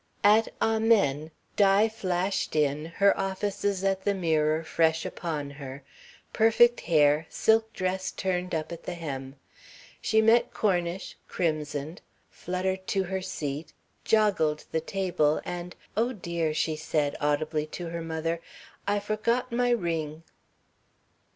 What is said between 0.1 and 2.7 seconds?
At "Amen" Di flashed